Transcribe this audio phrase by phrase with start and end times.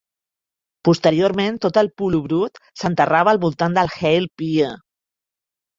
[0.89, 4.77] Posteriorment, tot el pulu brut s'enterrava al voltant del hale pea.